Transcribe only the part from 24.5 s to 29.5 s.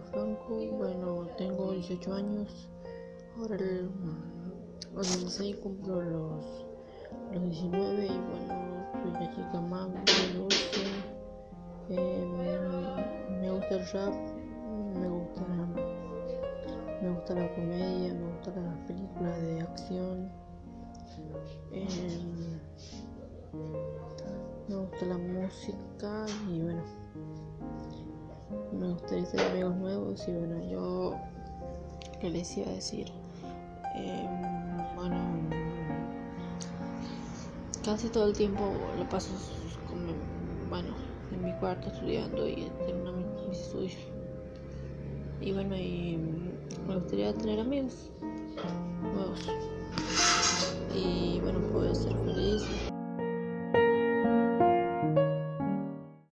me gusta la música y bueno gustaría hacer